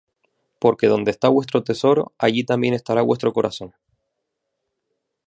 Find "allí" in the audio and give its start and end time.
2.17-2.43